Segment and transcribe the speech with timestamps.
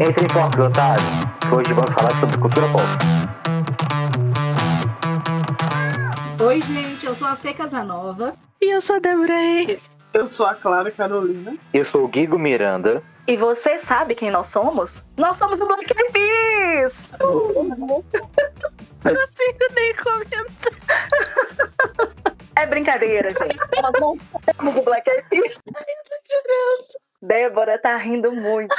[0.00, 1.04] Entre em Porcos Otário,
[1.40, 2.84] que hoje vamos falar sobre cultura pop.
[6.44, 8.34] Oi, gente, eu sou a Fê Casanova.
[8.60, 9.96] E eu sou a Débora Reis.
[10.12, 11.56] Eu sou a Clara Carolina.
[11.72, 13.02] Eu sou o Guigo Miranda.
[13.26, 15.04] E você sabe quem nós somos?
[15.16, 17.10] Nós somos o Black Eyed Peas!
[17.20, 18.04] Não
[19.02, 20.44] consigo nem comentar.
[22.54, 23.56] É brincadeira, gente.
[23.82, 24.16] Nós não
[24.56, 25.58] somos o Black Eyed Peas.
[25.74, 27.05] Ai, eu tô chorando.
[27.20, 28.74] Débora tá rindo muito,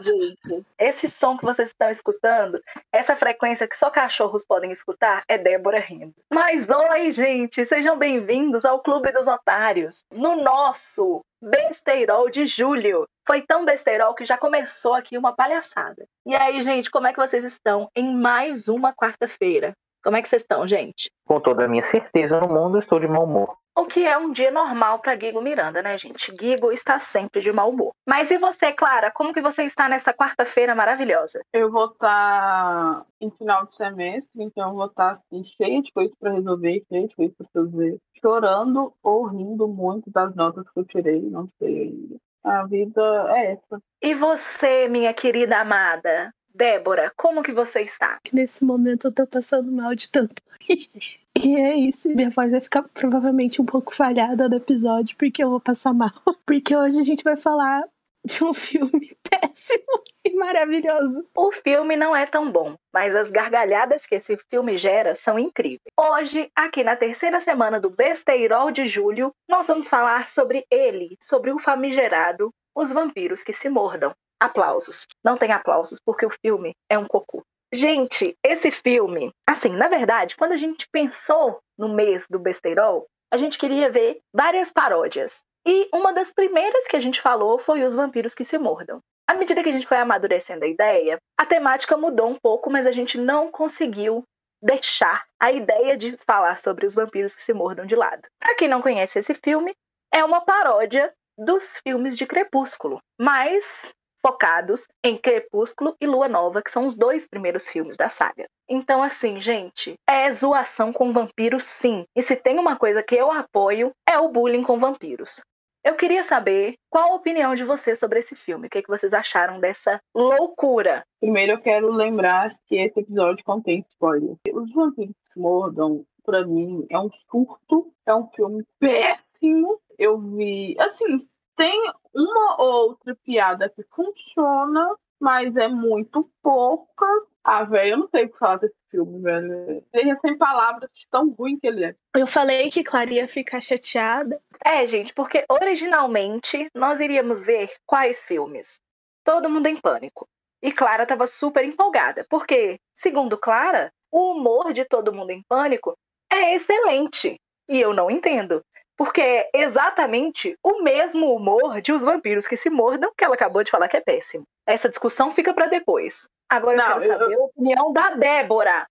[0.00, 0.66] gente.
[0.78, 2.60] Esse som que vocês estão escutando,
[2.90, 6.14] essa frequência que só cachorros podem escutar, é Débora rindo.
[6.32, 10.04] Mas oi, gente, sejam bem-vindos ao Clube dos Otários.
[10.10, 13.06] No nosso besteirol de julho.
[13.26, 16.06] Foi tão besteirol que já começou aqui uma palhaçada.
[16.24, 19.74] E aí, gente, como é que vocês estão em mais uma quarta-feira?
[20.02, 21.10] Como é que vocês estão, gente?
[21.26, 23.56] Com toda a minha certeza no mundo, estou de mau humor.
[23.74, 26.30] O que é um dia normal para Guigo Miranda, né, gente?
[26.30, 27.92] Guigo está sempre de mau humor.
[28.06, 29.10] Mas e você, Clara?
[29.10, 31.42] Como que você está nessa quarta-feira maravilhosa?
[31.52, 36.14] Eu vou estar em final de semestre, então eu vou estar assim, cheia de coisas
[36.20, 37.98] para resolver, cheia de coisas para fazer.
[38.20, 42.16] Chorando ou rindo muito das notas que eu tirei, não sei ainda.
[42.44, 43.02] A vida
[43.36, 43.80] é essa.
[44.02, 46.34] E você, minha querida amada?
[46.54, 48.18] Débora, como que você está?
[48.30, 51.21] Nesse momento eu tô passando mal de tanto rir.
[51.36, 55.50] E é isso, minha voz vai ficar provavelmente um pouco falhada no episódio, porque eu
[55.50, 56.10] vou passar mal.
[56.46, 57.82] Porque hoje a gente vai falar
[58.24, 61.26] de um filme péssimo e maravilhoso.
[61.36, 65.80] O filme não é tão bom, mas as gargalhadas que esse filme gera são incríveis.
[65.98, 71.50] Hoje, aqui na terceira semana do Besteirol de Julho, nós vamos falar sobre ele, sobre
[71.50, 74.12] o famigerado Os Vampiros que se Mordam.
[74.40, 75.06] Aplausos.
[75.24, 77.44] Não tem aplausos, porque o filme é um cocô.
[77.72, 83.36] Gente, esse filme, assim, na verdade, quando a gente pensou no mês do Besteirol, a
[83.36, 85.42] gente queria ver várias paródias.
[85.66, 89.00] E uma das primeiras que a gente falou foi Os Vampiros que se Mordam.
[89.26, 92.86] À medida que a gente foi amadurecendo a ideia, a temática mudou um pouco, mas
[92.86, 94.24] a gente não conseguiu
[94.62, 98.22] deixar a ideia de falar sobre os vampiros que se mordam de lado.
[98.38, 99.74] Para quem não conhece esse filme,
[100.12, 103.92] é uma paródia dos filmes de Crepúsculo, mas
[104.24, 108.46] focados em Crepúsculo e Lua Nova, que são os dois primeiros filmes da saga.
[108.68, 112.04] Então, assim, gente, é zoação com vampiros, sim.
[112.16, 115.42] E se tem uma coisa que eu apoio, é o bullying com vampiros.
[115.84, 118.68] Eu queria saber qual a opinião de vocês sobre esse filme.
[118.68, 121.04] O que, é que vocês acharam dessa loucura?
[121.20, 124.36] Primeiro eu quero lembrar que esse episódio contém spoiler.
[124.52, 129.80] Os vampiros mordam, pra mim, é um surto, é um filme péssimo.
[129.98, 137.06] Eu vi, assim, tem uma outra piada que funciona, mas é muito pouca.
[137.44, 139.84] Ah, velho, eu não sei o que falar desse filme, velho.
[139.92, 141.96] Ele é sem palavras, tão ruim que ele é.
[142.14, 144.40] Eu falei que Clara ia ficar chateada.
[144.64, 148.80] É, gente, porque originalmente nós iríamos ver quais filmes?
[149.24, 150.28] Todo Mundo em Pânico.
[150.62, 155.96] E Clara estava super empolgada, porque, segundo Clara, o humor de Todo Mundo em Pânico
[156.30, 157.40] é excelente.
[157.68, 158.62] E eu não entendo.
[159.04, 163.64] Porque é exatamente o mesmo humor de Os Vampiros que se Mordam, que ela acabou
[163.64, 164.44] de falar que é péssimo.
[164.64, 166.28] Essa discussão fica para depois.
[166.48, 168.86] Agora Não, eu quero eu- saber a opinião da Débora.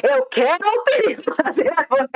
[0.00, 2.08] Eu quero a opinião da Débora.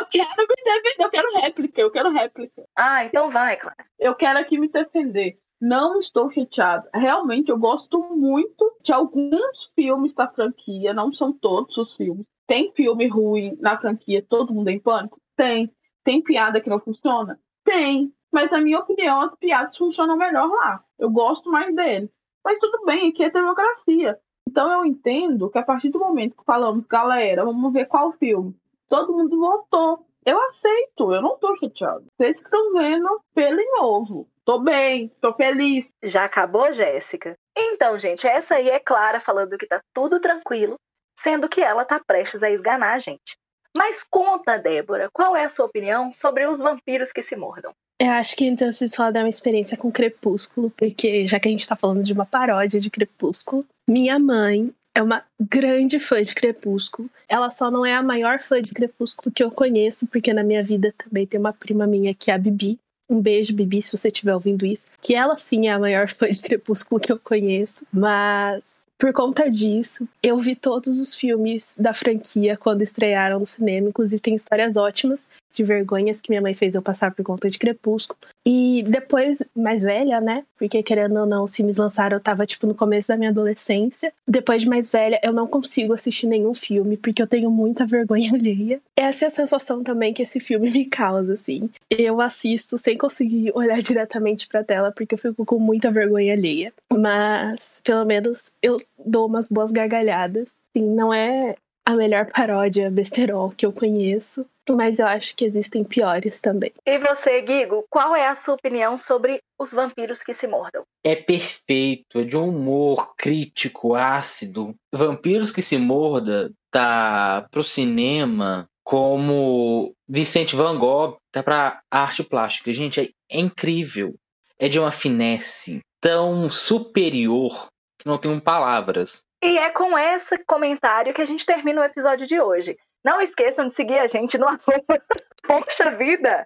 [0.00, 2.64] Eu quero me defender, eu quero réplica, eu quero réplica.
[2.74, 3.84] Ah, então vai, Clara.
[3.98, 5.38] Eu quero aqui me defender.
[5.60, 6.88] Não estou chateada.
[6.94, 12.24] Realmente, eu gosto muito de alguns filmes da franquia, não são todos os filmes.
[12.46, 15.18] Tem filme ruim na franquia Todo Mundo em Pânico?
[15.36, 15.70] Tem.
[16.06, 17.36] Tem piada que não funciona?
[17.64, 18.14] Tem.
[18.32, 20.80] Mas, na minha opinião, as piadas funcionam melhor lá.
[20.96, 22.08] Eu gosto mais dele.
[22.44, 24.16] Mas tudo bem, aqui é democracia.
[24.48, 28.56] Então eu entendo que a partir do momento que falamos, galera, vamos ver qual filme,
[28.88, 30.06] todo mundo votou.
[30.24, 32.06] Eu aceito, eu não tô chateado.
[32.16, 34.28] Vocês que estão vendo pelo em ovo.
[34.44, 35.86] Tô bem, tô feliz.
[36.04, 37.34] Já acabou, Jéssica?
[37.58, 40.76] Então, gente, essa aí é Clara falando que tá tudo tranquilo,
[41.18, 43.36] sendo que ela tá prestes a esganar a gente.
[43.76, 47.72] Mas conta, Débora, qual é a sua opinião sobre os vampiros que se mordam?
[48.00, 51.48] Eu acho que então eu preciso falar da minha experiência com Crepúsculo, porque já que
[51.48, 56.22] a gente tá falando de uma paródia de Crepúsculo, minha mãe é uma grande fã
[56.22, 57.10] de Crepúsculo.
[57.28, 60.62] Ela só não é a maior fã de Crepúsculo que eu conheço, porque na minha
[60.62, 62.78] vida também tem uma prima minha que é a Bibi.
[63.08, 64.88] Um beijo, Bibi, se você estiver ouvindo isso.
[65.00, 67.86] Que ela sim é a maior fã de Crepúsculo que eu conheço.
[67.92, 73.88] Mas por conta disso, eu vi todos os filmes da franquia quando estrearam no cinema.
[73.88, 77.58] Inclusive, tem histórias ótimas de vergonhas que minha mãe fez eu passar por conta de
[77.58, 78.18] Crepúsculo.
[78.44, 80.44] E depois, mais velha, né?
[80.58, 84.12] Porque querendo ou não, os filmes lançaram, eu tava tipo no começo da minha adolescência.
[84.28, 88.32] Depois de mais velha, eu não consigo assistir nenhum filme porque eu tenho muita vergonha
[88.34, 88.80] alheia.
[88.94, 91.70] Essa é a sensação também que esse filme me causa, assim.
[91.90, 96.72] Eu assisto sem conseguir olhar diretamente pra tela porque eu fico com muita vergonha alheia.
[96.92, 100.48] Mas, pelo menos, eu dou umas boas gargalhadas.
[100.74, 101.56] Não é
[101.86, 104.44] a melhor paródia besterol que eu conheço,
[104.74, 106.72] mas eu acho que existem piores também.
[106.84, 110.82] E você, Guigo, qual é a sua opinião sobre os vampiros que se mordam?
[111.04, 114.74] É perfeito, é de um humor crítico, ácido.
[114.92, 122.72] Vampiros que se morda tá pro cinema como Vicente Van Gogh tá pra arte plástica.
[122.72, 124.14] Gente, é, é incrível.
[124.58, 127.66] É de uma finesse tão superior
[127.98, 129.24] que não tenho palavras.
[129.42, 132.76] E é com esse comentário que a gente termina o episódio de hoje.
[133.06, 135.00] Não esqueçam de seguir a gente no arroba
[135.46, 136.44] Poxa Vida.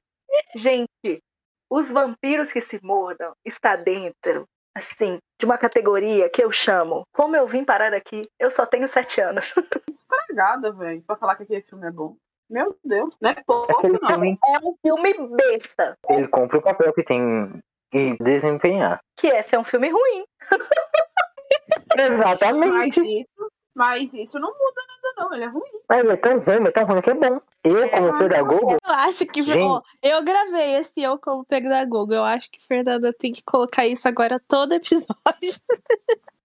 [0.55, 1.23] Gente,
[1.71, 4.45] os vampiros que se mordam está dentro,
[4.77, 7.05] assim, de uma categoria que eu chamo.
[7.15, 9.55] Como eu vim parar aqui, eu só tenho sete anos.
[10.12, 12.15] Estragada, velho, pra falar que aquele filme é bom.
[12.51, 14.09] Meu Deus, não é pouco, Aquele não.
[14.09, 17.51] filme, É um filme besta, ele cumpre o papel que tem
[17.91, 18.99] que desempenhar.
[19.17, 20.25] que é ser um filme ruim.
[21.97, 23.01] Mas Exatamente.
[23.01, 25.35] isso, mas isso não muda nada, não.
[25.35, 25.71] Ele é ruim.
[25.88, 27.41] Mas é tão ruim, é tão ruim que é bom.
[27.65, 29.43] Eu, como pedagogo, Eu acho que.
[29.43, 29.59] Gente.
[29.62, 32.12] ó, eu gravei esse Eu Como Pedagogo.
[32.15, 35.06] Eu acho que Fernanda tem que colocar isso agora todo episódio.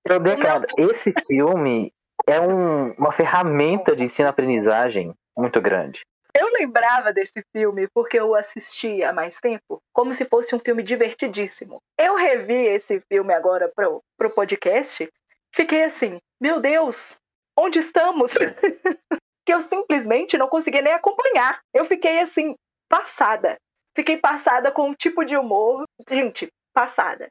[0.05, 1.91] eu declaro, esse filme
[2.27, 6.01] é um- uma ferramenta de ensino-aprendizagem muito grande.
[6.37, 10.83] Eu lembrava desse filme porque eu assisti há mais tempo, como se fosse um filme
[10.83, 11.81] divertidíssimo.
[11.97, 15.09] Eu revi esse filme agora pro, pro podcast,
[15.53, 17.17] fiquei assim, meu Deus,
[17.57, 18.33] onde estamos?
[19.45, 21.59] que eu simplesmente não conseguia nem acompanhar.
[21.73, 22.55] Eu fiquei assim,
[22.89, 23.57] passada.
[23.95, 25.83] Fiquei passada com o tipo de humor.
[26.09, 27.27] Gente, passada.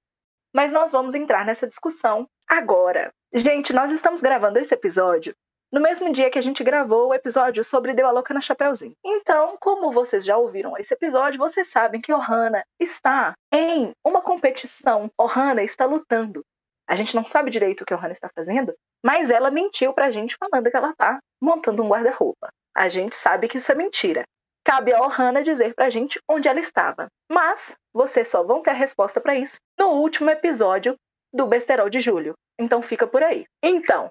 [0.54, 3.10] Mas nós vamos entrar nessa discussão agora.
[3.32, 5.34] Gente, nós estamos gravando esse episódio
[5.74, 8.94] no mesmo dia que a gente gravou o episódio sobre Deu a Louca na Chapeuzinho.
[9.04, 15.10] Então, como vocês já ouviram esse episódio, vocês sabem que Ohana está em uma competição.
[15.18, 16.44] Ohana está lutando.
[16.86, 20.36] A gente não sabe direito o que Ohana está fazendo, mas ela mentiu pra gente
[20.36, 22.48] falando que ela tá montando um guarda-roupa.
[22.76, 24.25] A gente sabe que isso é mentira.
[24.64, 27.08] Cabe a Ohana dizer pra gente onde ela estava.
[27.31, 30.96] Mas vocês só vão ter a resposta pra isso no último episódio
[31.32, 32.34] do Besterol de Julho.
[32.58, 33.44] Então fica por aí.
[33.62, 34.10] Então,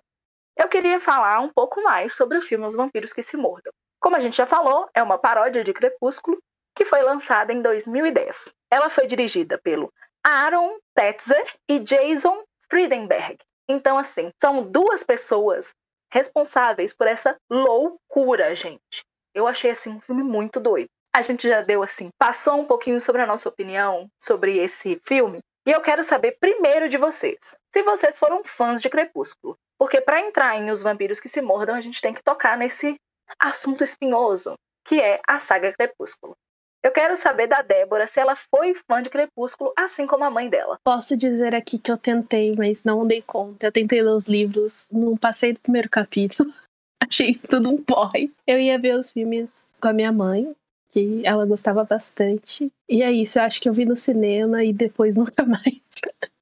[0.56, 3.74] eu queria falar um pouco mais sobre o filme Os Vampiros que se Mordam.
[4.00, 6.38] Como a gente já falou, é uma paródia de Crepúsculo
[6.76, 8.54] que foi lançada em 2010.
[8.70, 9.92] Ela foi dirigida pelo
[10.24, 12.44] Aaron Tetzer e Jason
[12.74, 13.38] Friedenberg.
[13.70, 15.76] Então, assim, são duas pessoas
[16.12, 19.04] responsáveis por essa loucura, gente.
[19.32, 20.90] Eu achei assim um filme muito doido.
[21.16, 25.38] A gente já deu assim, passou um pouquinho sobre a nossa opinião sobre esse filme,
[25.68, 29.56] e eu quero saber primeiro de vocês, se vocês foram fãs de Crepúsculo.
[29.78, 32.96] Porque para entrar em Os Vampiros que se Mordam, a gente tem que tocar nesse
[33.40, 36.36] assunto espinhoso, que é a saga Crepúsculo.
[36.84, 40.50] Eu quero saber da Débora se ela foi fã de Crepúsculo, assim como a mãe
[40.50, 40.78] dela.
[40.84, 43.68] Posso dizer aqui que eu tentei, mas não dei conta.
[43.68, 46.52] Eu tentei ler os livros, não passei do primeiro capítulo.
[47.02, 48.32] Achei tudo um porre.
[48.46, 50.54] Eu ia ver os filmes com a minha mãe,
[50.90, 52.70] que ela gostava bastante.
[52.90, 55.82] E é isso, eu acho que eu vi no cinema e depois nunca mais.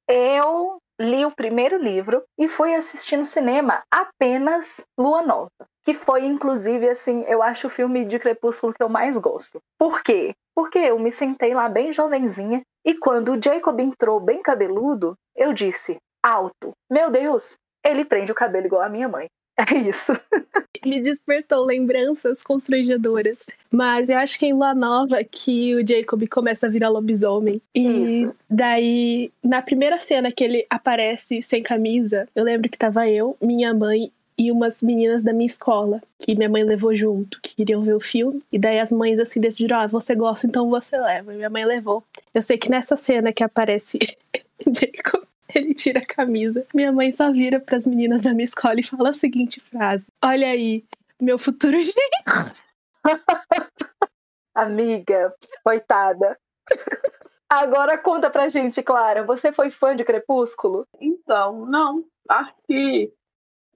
[0.08, 5.50] Eu li o primeiro livro e fui assistir no cinema apenas Lua Nova.
[5.84, 9.60] Que foi, inclusive, assim, eu acho o filme de Crepúsculo que eu mais gosto.
[9.78, 10.34] Por quê?
[10.54, 15.52] Porque eu me sentei lá bem jovenzinha e quando o Jacob entrou bem cabeludo, eu
[15.52, 19.28] disse, alto, meu Deus, ele prende o cabelo igual a minha mãe.
[19.70, 20.12] É isso.
[20.84, 23.46] Me despertou lembranças constrangedoras.
[23.70, 27.60] Mas eu acho que é em Lua Nova que o Jacob começa a virar lobisomem.
[27.74, 28.34] E Isso.
[28.50, 33.72] daí, na primeira cena que ele aparece sem camisa, eu lembro que tava eu, minha
[33.72, 37.94] mãe e umas meninas da minha escola, que minha mãe levou junto, que queriam ver
[37.94, 38.42] o filme.
[38.50, 41.32] E daí as mães assim decidiram: ah, você gosta, então você leva.
[41.32, 42.02] E minha mãe levou.
[42.34, 43.98] Eu sei que nessa cena que aparece
[44.66, 45.22] Jacob.
[45.54, 46.66] Ele tira a camisa.
[46.74, 50.48] Minha mãe só vira pras meninas da minha escola e fala a seguinte frase: Olha
[50.48, 50.84] aí,
[51.20, 52.52] meu futuro genro.
[54.54, 56.38] Amiga, coitada.
[57.48, 60.86] Agora conta pra gente, Clara, você foi fã de Crepúsculo?
[61.00, 62.04] Então, não.
[62.28, 63.12] Acho que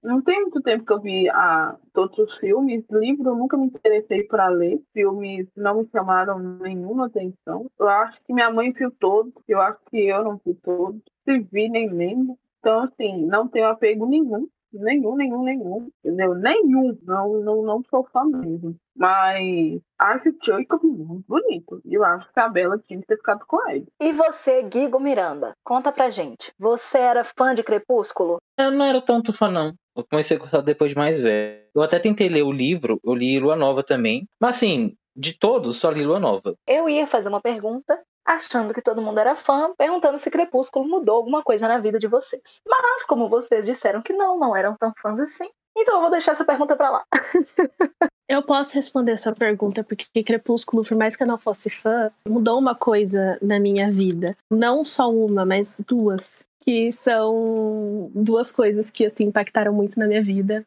[0.07, 2.83] não tem muito tempo que eu vi a, todos os filmes.
[2.89, 4.81] Livro eu nunca me interessei para ler.
[4.93, 7.69] Filmes não me chamaram nenhuma atenção.
[7.77, 9.33] Eu acho que minha mãe viu todos.
[9.47, 11.01] Eu acho que eu não vi todos.
[11.27, 12.37] Se vi, nem lembro.
[12.59, 15.89] Então, assim, não tenho apego nenhum Nenhum, nenhum, nenhum.
[16.03, 16.33] Entendeu?
[16.35, 16.97] Nenhum.
[17.03, 18.75] Não, não, não sou fã mesmo.
[18.95, 21.81] Mas acho o Jacob muito bonito.
[21.85, 23.87] E eu acho que a Bela tinha que ter ficado com ele.
[23.99, 26.51] E você, Guigo Miranda, conta pra gente.
[26.59, 28.37] Você era fã de Crepúsculo?
[28.57, 29.73] Eu não era tanto fã, não.
[29.97, 31.63] Eu comecei a gostar depois de mais velho.
[31.73, 34.27] Eu até tentei ler o livro, eu li Lua Nova também.
[34.39, 36.53] Mas assim, de todos, só li Lua Nova.
[36.67, 41.15] Eu ia fazer uma pergunta, achando que todo mundo era fã, perguntando se Crepúsculo mudou
[41.15, 42.61] alguma coisa na vida de vocês.
[42.67, 46.31] Mas, como vocês disseram que não, não eram tão fãs assim, então eu vou deixar
[46.31, 47.05] essa pergunta pra lá.
[48.29, 52.59] Eu posso responder essa pergunta porque Crepúsculo, por mais que eu não fosse fã, mudou
[52.59, 54.35] uma coisa na minha vida.
[54.51, 56.45] Não só uma, mas duas.
[56.61, 60.65] Que são duas coisas que assim, impactaram muito na minha vida.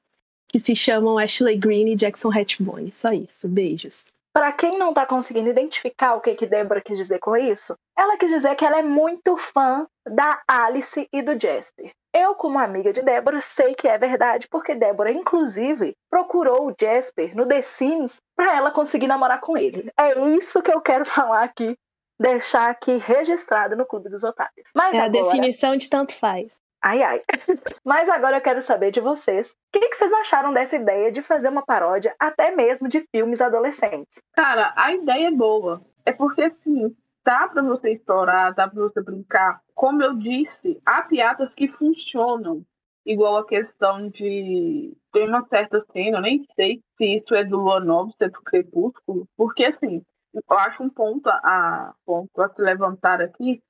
[0.49, 2.93] Que se chamam Ashley Greene e Jackson Hatchbone.
[2.93, 3.47] Só isso.
[3.47, 4.07] Beijos.
[4.33, 8.17] Para quem não tá conseguindo identificar o que que Débora quis dizer com isso, ela
[8.17, 11.93] quis dizer que ela é muito fã da Alice e do Jasper.
[12.13, 17.37] Eu, como amiga de Débora, sei que é verdade, porque Débora, inclusive, procurou o Jasper
[17.37, 19.91] no The Sims para ela conseguir namorar com ele.
[19.99, 21.77] É isso que eu quero falar aqui,
[22.19, 24.71] deixar aqui registrado no Clube dos Otários.
[24.75, 25.25] Mas É a agora...
[25.25, 26.57] definição de tanto faz.
[26.83, 27.23] Ai, ai.
[27.85, 29.51] Mas agora eu quero saber de vocês.
[29.51, 33.41] O que, que vocês acharam dessa ideia de fazer uma paródia até mesmo de filmes
[33.41, 34.19] adolescentes?
[34.35, 35.83] Cara, a ideia é boa.
[36.07, 36.97] É porque, assim,
[37.31, 39.61] dá pra você explorar, dá pra você brincar.
[39.73, 42.65] Como eu disse, há piadas que funcionam.
[43.07, 44.97] Igual a questão de.
[45.13, 48.29] Tem uma certa cena, eu nem sei se isso é do Lua Nova, se é
[48.29, 49.27] do Crepúsculo.
[49.37, 50.03] Porque, assim,
[50.35, 53.63] eu acho um ponto a, ponto a se levantar aqui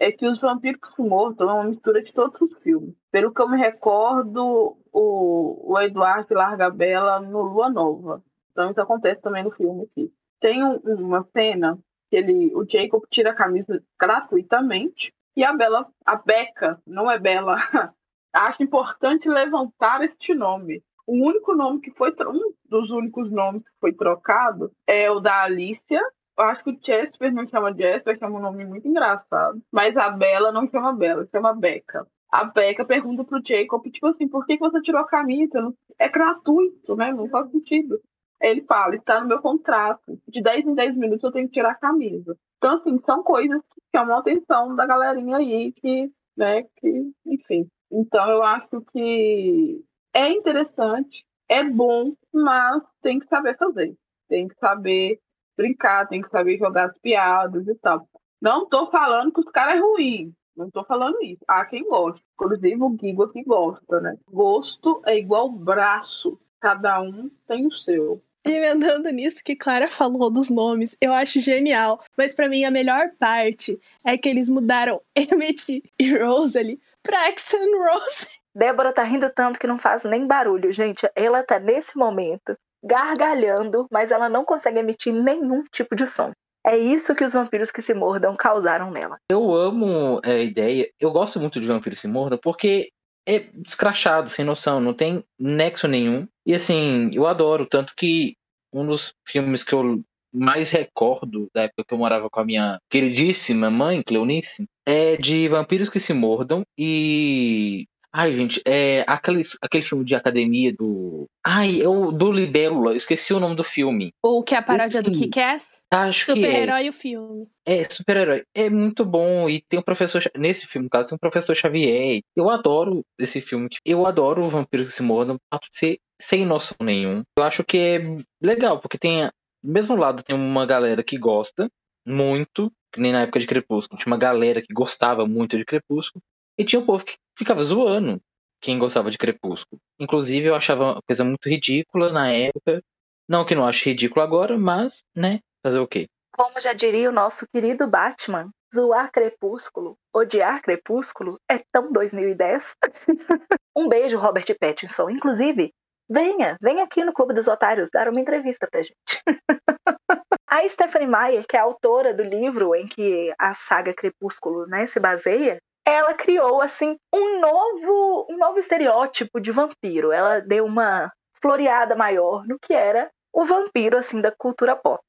[0.00, 2.94] é que os vampiros mordam é uma mistura de todos os filmes.
[3.10, 8.22] Pelo que eu me recordo, o, o Eduardo larga a Bela no Lua Nova.
[8.52, 10.12] Então isso acontece também no filme aqui.
[10.40, 11.78] Tem um- uma cena
[12.16, 17.56] ele, o Jacob tira a camisa gratuitamente e a Bela, a Beca, não é Bela,
[18.32, 20.82] acha importante levantar este nome.
[21.06, 25.44] O único nome que foi, um dos únicos nomes que foi trocado é o da
[25.44, 26.02] Alicia,
[26.38, 29.60] eu acho que o Jasper não chama Jasper, que é um nome muito engraçado.
[29.72, 32.06] Mas a Bela não chama Bela, chama Becca.
[32.30, 35.74] A Becca pergunta pro Jacob, tipo assim, por que, que você tirou a camisa?
[35.98, 37.12] É gratuito, né?
[37.12, 38.00] Não faz sentido.
[38.40, 40.20] Ele fala, está no meu contrato.
[40.28, 42.36] De 10 em 10 minutos eu tenho que tirar a camisa.
[42.56, 47.68] Então, assim, são coisas que chamam a atenção da galerinha aí, que, né, que, enfim.
[47.90, 53.96] Então, eu acho que é interessante, é bom, mas tem que saber fazer.
[54.28, 55.20] Tem que saber
[55.56, 58.08] brincar, tem que saber jogar as piadas e tal.
[58.40, 60.32] Não tô falando que os caras é ruim.
[60.56, 61.42] Não tô falando isso.
[61.46, 62.20] Há quem gosta.
[62.34, 64.16] Inclusive o Gigo aqui gosta, né?
[64.28, 66.38] Gosto é igual braço.
[66.60, 68.20] Cada um tem o seu.
[68.48, 72.00] E emendando nisso que Clara falou dos nomes, eu acho genial.
[72.16, 77.90] Mas pra mim a melhor parte é que eles mudaram Emmett e Rosalie pra and
[77.90, 78.38] Rose.
[78.54, 81.06] Débora tá rindo tanto que não faz nem barulho, gente.
[81.14, 86.32] Ela tá nesse momento gargalhando, mas ela não consegue emitir nenhum tipo de som.
[86.66, 89.18] É isso que os vampiros que se mordam causaram nela.
[89.30, 90.88] Eu amo é, a ideia.
[90.98, 92.88] Eu gosto muito de Vampiro se Morda porque
[93.28, 96.26] é descrachado, sem noção, não tem nexo nenhum.
[96.46, 98.34] E assim, eu adoro, tanto que
[98.72, 102.78] um dos filmes que eu mais recordo da época que eu morava com a minha
[102.90, 107.86] queridíssima mãe, Cleonice, é de Vampiros que se Mordam e.
[108.12, 111.26] Ai, gente, é aquele, aquele filme de academia do.
[111.44, 114.12] Ai, é o do Libélula, eu esqueci o nome do filme.
[114.22, 115.12] Ou que é a paródia do.
[115.12, 115.82] Kick-Ass.
[115.92, 116.34] Acho que é.
[116.34, 117.46] Super-herói e o filme.
[117.66, 118.44] É, super-herói.
[118.54, 119.48] É muito bom.
[119.48, 120.22] E tem o professor.
[120.36, 122.20] Nesse filme, no caso, tem o professor Xavier.
[122.34, 123.68] Eu adoro esse filme.
[123.84, 125.36] Eu adoro o Vampiros que se mordam,
[125.70, 127.22] ser sem noção nenhum.
[127.38, 128.00] Eu acho que é
[128.40, 129.28] legal, porque tem.
[129.62, 131.68] Do mesmo lado, tem uma galera que gosta
[132.06, 134.00] muito, que nem na época de Crepúsculo.
[134.00, 136.22] Tinha uma galera que gostava muito de Crepúsculo.
[136.58, 138.20] E tinha um povo que ficava zoando
[138.60, 139.80] quem gostava de Crepúsculo.
[140.00, 142.82] Inclusive, eu achava uma coisa muito ridícula na época.
[143.28, 145.40] Não que não ache ridículo agora, mas, né?
[145.62, 146.08] Fazer o quê?
[146.32, 152.74] Como já diria o nosso querido Batman, zoar Crepúsculo, odiar Crepúsculo é tão 2010.
[153.76, 155.10] um beijo, Robert Pattinson.
[155.10, 155.72] Inclusive,
[156.10, 159.22] venha, venha aqui no Clube dos Otários dar uma entrevista pra gente.
[160.48, 164.86] a Stephanie Meyer, que é a autora do livro em que a saga Crepúsculo né,
[164.86, 170.12] se baseia, ela criou assim um novo, um novo estereótipo de vampiro.
[170.12, 175.02] Ela deu uma floreada maior no que era o vampiro assim da cultura pop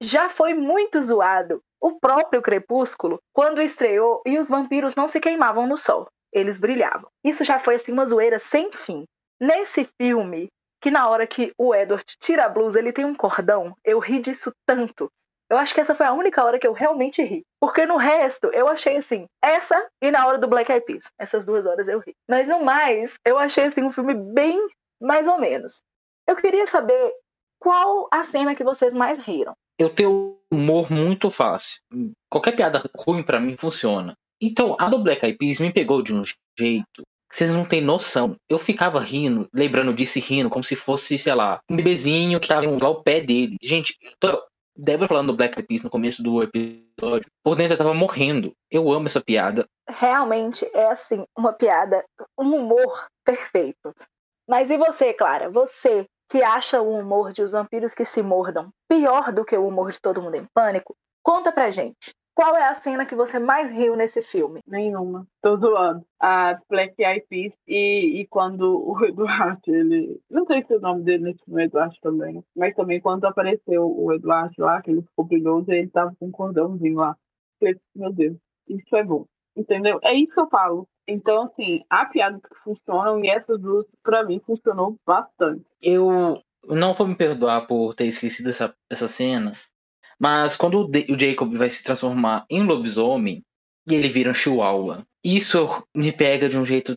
[0.00, 5.66] já foi muito zoado o próprio Crepúsculo quando estreou e os vampiros não se queimavam
[5.66, 7.08] no sol, eles brilhavam.
[7.24, 9.04] Isso já foi assim uma zoeira sem fim.
[9.40, 10.48] Nesse filme,
[10.80, 14.20] que na hora que o Edward tira a blusa, ele tem um cordão, eu ri
[14.20, 15.10] disso tanto.
[15.48, 17.44] Eu acho que essa foi a única hora que eu realmente ri.
[17.60, 21.04] Porque no resto, eu achei assim, essa e na hora do Black Eyed Peas.
[21.18, 22.14] Essas duas horas eu ri.
[22.28, 24.60] Mas no mais, eu achei assim um filme bem
[25.00, 25.82] mais ou menos.
[26.26, 27.12] Eu queria saber
[27.60, 29.54] qual a cena que vocês mais riram.
[29.78, 31.80] Eu tenho humor muito fácil.
[32.30, 34.14] Qualquer piada ruim para mim funciona.
[34.40, 36.22] Então, a do Black Eyed Peas me pegou de um
[36.58, 38.36] jeito que vocês não têm noção.
[38.48, 42.48] Eu ficava rindo, lembrando disso e rindo, como se fosse, sei lá, um bebezinho que
[42.48, 43.56] tava lá ao pé dele.
[43.62, 44.42] Gente, tô...
[44.76, 48.52] Débora falando do Black Eyed Peas no começo do episódio, por dentro eu tava morrendo.
[48.70, 49.66] Eu amo essa piada.
[49.88, 52.04] Realmente é assim, uma piada,
[52.38, 53.94] um humor perfeito.
[54.48, 55.50] Mas e você, Clara?
[55.50, 59.66] Você que acha o humor de Os Vampiros que se Mordam pior do que o
[59.66, 62.14] humor de Todo Mundo em Pânico, conta pra gente.
[62.36, 64.60] Qual é a cena que você mais riu nesse filme?
[64.66, 65.26] Nenhuma.
[65.40, 66.04] Tô zoando.
[66.20, 70.20] A Black Eyed Peas e, e quando o Eduardo, ele...
[70.30, 72.44] Não sei se é o nome dele nesse filme, Eduardo também.
[72.54, 76.30] Mas também quando apareceu o Eduardo lá, que ele ficou brilhoso, ele tava com um
[76.30, 77.16] cordãozinho lá.
[77.58, 78.36] Falei, meu Deus,
[78.68, 79.24] isso é bom.
[79.56, 79.98] Entendeu?
[80.02, 80.86] É isso que eu falo.
[81.08, 85.64] Então, assim, há piadas que funcionam e essas duas, pra mim, funcionou bastante.
[85.80, 89.52] Eu não vou me perdoar por ter esquecido essa, essa cena,
[90.20, 93.42] mas quando o, o Jacob vai se transformar em lobisomem
[93.88, 96.94] e ele vira um chihuahua, isso me pega de um jeito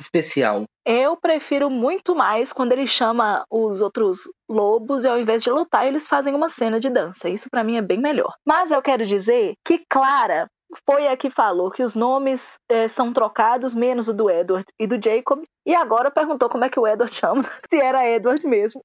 [0.00, 0.64] especial.
[0.86, 5.86] Eu prefiro muito mais quando ele chama os outros lobos e ao invés de lutar,
[5.86, 7.28] eles fazem uma cena de dança.
[7.28, 8.32] Isso para mim é bem melhor.
[8.46, 10.46] Mas eu quero dizer que Clara
[10.86, 14.86] foi a que falou que os nomes é, são trocados, menos o do Edward e
[14.86, 15.42] do Jacob.
[15.66, 18.84] E agora perguntou como é que o Edward chama, se era Edward mesmo.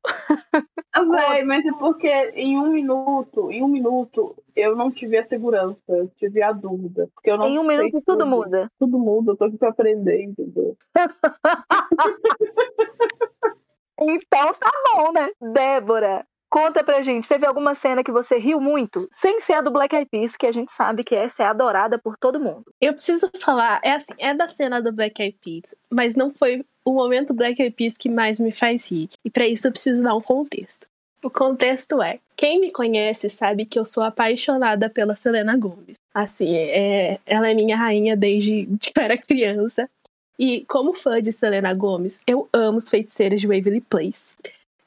[0.95, 5.79] Véi, mas é porque em um minuto, em um minuto, eu não tive a segurança,
[5.87, 7.09] eu tive a dúvida.
[7.13, 8.71] Porque eu não em um minuto tudo, tudo muda.
[8.79, 10.75] Tudo muda, eu tô aqui pra aprender, entendeu?
[13.99, 15.29] então tá bom, né?
[15.53, 19.69] Débora, Conta pra gente, teve alguma cena que você riu muito, sem ser a do
[19.69, 22.65] Black Eyed Peas, que a gente sabe que essa é adorada por todo mundo.
[22.81, 26.65] Eu preciso falar, é assim, é da cena do Black Eyed Peas, mas não foi
[26.83, 29.09] o momento Black Eyed Peas que mais me faz rir.
[29.23, 30.87] E para isso eu preciso dar um contexto.
[31.21, 35.97] O contexto é: quem me conhece sabe que eu sou apaixonada pela Selena Gomez.
[36.13, 39.89] Assim, é, ela é minha rainha desde que eu era criança.
[40.37, 44.33] E como fã de Selena Gomez, eu amo os feiticeiros de Waverly Place.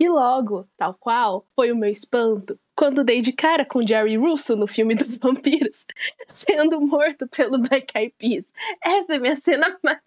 [0.02, 4.56] E logo, tal qual, foi o meu espanto quando dei de cara com Jerry Russo
[4.56, 5.87] no filme dos vampiros,
[6.28, 8.44] sendo morto pelo Black Eyed Peas.
[8.82, 10.00] Essa é minha cena mais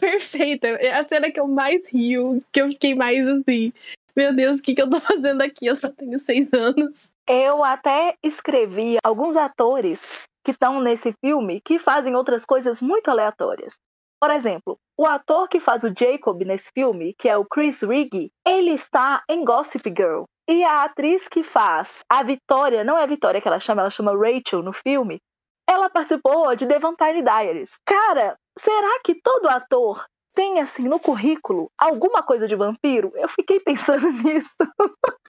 [0.00, 0.68] perfeita.
[0.68, 3.74] É a cena que eu mais rio, que eu fiquei mais assim.
[4.16, 5.66] Meu Deus, o que, que eu tô fazendo aqui?
[5.66, 7.10] Eu só tenho seis anos.
[7.28, 10.08] Eu até escrevi alguns atores
[10.42, 13.78] que estão nesse filme que fazem outras coisas muito aleatórias.
[14.20, 18.30] Por exemplo, o ator que faz o Jacob nesse filme, que é o Chris Rigg,
[18.46, 20.24] ele está em Gossip Girl.
[20.48, 23.90] E a atriz que faz a Vitória, não é a Vitória que ela chama, ela
[23.90, 25.20] chama Rachel no filme,
[25.68, 27.78] ela participou de The Vampire Diaries.
[27.84, 33.10] Cara, será que todo ator tem, assim, no currículo alguma coisa de vampiro?
[33.16, 34.56] Eu fiquei pensando nisso.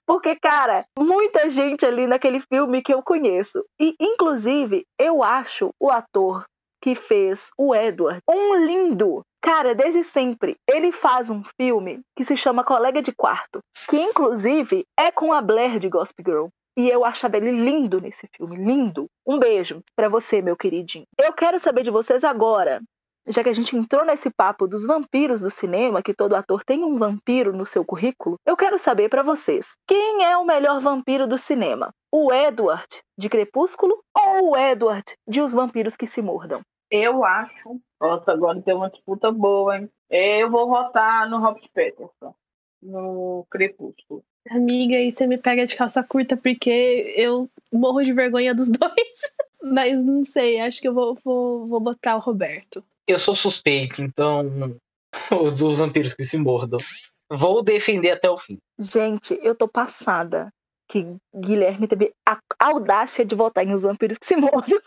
[0.06, 3.64] Porque, cara, muita gente ali naquele filme que eu conheço.
[3.80, 6.44] E, inclusive, eu acho o ator
[6.80, 8.20] que fez o Edward.
[8.28, 9.22] Um lindo.
[9.40, 14.84] Cara, desde sempre, ele faz um filme que se chama Colega de Quarto, que inclusive
[14.98, 16.46] é com a Blair de Gospel Girl.
[16.76, 19.06] E eu achava ele lindo nesse filme, lindo.
[19.26, 21.06] Um beijo para você, meu queridinho.
[21.18, 22.80] Eu quero saber de vocês agora,
[23.28, 26.82] já que a gente entrou nesse papo dos vampiros do cinema, que todo ator tem
[26.82, 31.26] um vampiro no seu currículo, eu quero saber para vocês, quem é o melhor vampiro
[31.26, 31.92] do cinema?
[32.10, 36.62] O Edward de Crepúsculo ou o Edward de Os Vampiros que se Mordam?
[36.90, 37.78] Eu acho.
[38.00, 39.90] Nossa, agora tem uma disputa boa, hein?
[40.08, 42.34] Eu vou votar no Robert Patterson,
[42.82, 44.24] no Crepúsculo.
[44.50, 49.20] Amiga, aí você me pega de calça curta porque eu morro de vergonha dos dois.
[49.62, 52.82] Mas não sei, acho que eu vou, vou, vou botar o Roberto.
[53.08, 54.76] Eu sou suspeito, então.
[55.42, 56.78] Os dos vampiros que se mordam.
[57.30, 58.58] Vou defender até o fim.
[58.78, 60.52] Gente, eu tô passada
[60.88, 64.80] que Guilherme teve a audácia de votar em Os Vampiros que se Mordam.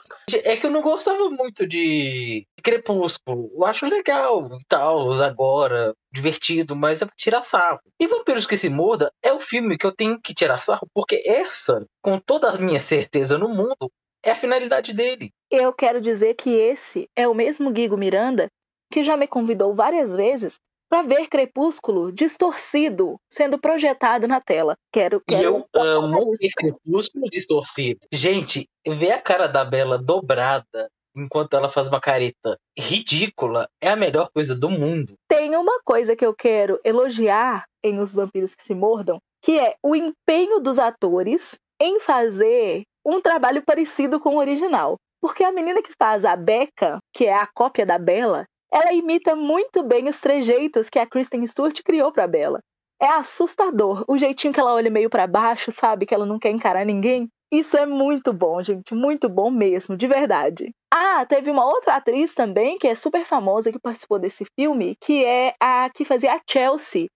[0.43, 3.51] É que eu não gostava muito de Crepúsculo.
[3.53, 7.79] Eu acho legal e tal, agora, divertido, mas é pra tirar sarro.
[7.99, 11.21] E Vampiros que se Morda é o filme que eu tenho que tirar sarro, porque
[11.23, 13.91] essa, com toda a minha certeza no mundo,
[14.23, 15.31] é a finalidade dele.
[15.51, 18.47] Eu quero dizer que esse é o mesmo Guigo Miranda
[18.89, 20.57] que já me convidou várias vezes
[20.89, 24.77] para ver Crepúsculo distorcido sendo projetado na tela.
[24.93, 27.99] Quero, quero e eu amo ver Crepúsculo distorcido.
[28.11, 33.95] Gente, ver a cara da Bela dobrada enquanto ela faz uma careta ridícula é a
[33.97, 35.15] melhor coisa do mundo.
[35.27, 39.75] Tem uma coisa que eu quero elogiar em Os Vampiros que se Mordam, que é
[39.83, 44.97] o empenho dos atores em fazer um trabalho parecido com o original.
[45.21, 49.36] Porque a menina que faz a Becca, que é a cópia da Bella, ela imita
[49.36, 52.60] muito bem os trejeitos que a Kristen Stewart criou para Bella.
[52.99, 56.05] É assustador o jeitinho que ela olha meio para baixo, sabe?
[56.05, 57.27] Que ela não quer encarar ninguém.
[57.51, 58.95] Isso é muito bom, gente.
[58.95, 60.71] Muito bom mesmo, de verdade.
[60.93, 65.25] Ah, teve uma outra atriz também que é super famosa que participou desse filme, que
[65.25, 67.07] é a que fazia a Chelsea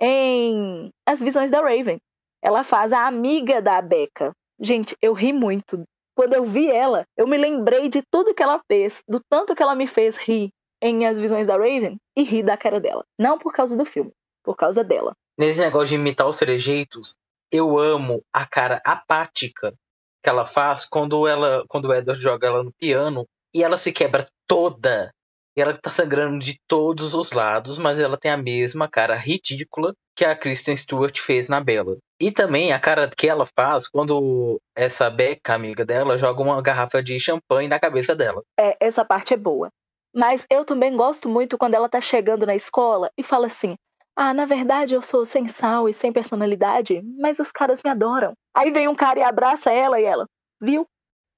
[0.00, 1.98] em As Visões da Raven.
[2.42, 4.32] Ela faz a amiga da Becca.
[4.58, 5.82] Gente, eu ri muito.
[6.14, 9.62] Quando eu vi ela, eu me lembrei de tudo que ela fez, do tanto que
[9.62, 10.50] ela me fez rir
[10.80, 13.04] em As Visões da Raven e ri da cara dela.
[13.18, 15.12] Não por causa do filme, por causa dela.
[15.36, 17.16] Nesse negócio de imitar os trejeitos,
[17.50, 19.74] eu amo a cara apática
[20.22, 23.92] que ela faz quando ela quando o Edward joga ela no piano e ela se
[23.92, 25.12] quebra toda
[25.56, 29.94] e ela tá sangrando de todos os lados, mas ela tem a mesma cara ridícula
[30.16, 31.96] que a Kristen Stewart fez na Bella.
[32.20, 37.02] E também a cara que ela faz quando essa Becca, amiga dela, joga uma garrafa
[37.02, 38.42] de champanhe na cabeça dela.
[38.58, 39.68] É, essa parte é boa.
[40.14, 43.74] Mas eu também gosto muito quando ela tá chegando na escola e fala assim:
[44.16, 48.32] Ah, na verdade eu sou sem sal e sem personalidade, mas os caras me adoram.
[48.54, 50.26] Aí vem um cara e abraça ela e ela,
[50.60, 50.86] viu?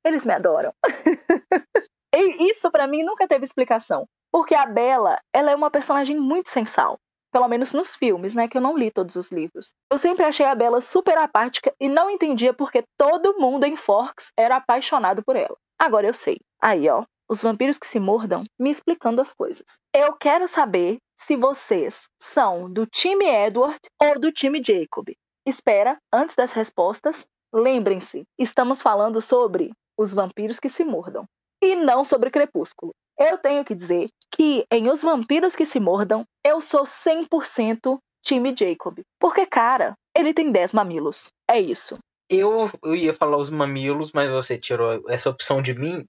[0.05, 0.73] Eles me adoram.
[2.17, 4.09] E isso para mim nunca teve explicação.
[4.33, 6.99] Porque a Bella, ela é uma personagem muito sensal.
[7.31, 8.49] Pelo menos nos filmes, né?
[8.49, 9.75] Que eu não li todos os livros.
[9.91, 14.33] Eu sempre achei a Bella super apática e não entendia porque todo mundo em Forks
[14.37, 15.57] era apaixonado por ela.
[15.79, 16.41] Agora eu sei.
[16.63, 19.79] Aí, ó, os vampiros que se mordam me explicando as coisas.
[19.95, 25.09] Eu quero saber se vocês são do time Edward ou do time Jacob.
[25.45, 31.27] Espera, antes das respostas, lembrem-se, estamos falando sobre os vampiros que se mordam
[31.73, 32.93] e não sobre Crepúsculo.
[33.19, 38.55] Eu tenho que dizer que em Os Vampiros que se Mordam, eu sou 100% time
[38.59, 38.99] Jacob.
[39.21, 41.29] Porque, cara, ele tem 10 mamilos.
[41.49, 41.97] É isso.
[42.29, 46.05] Eu, eu ia falar os mamilos, mas você tirou essa opção de mim.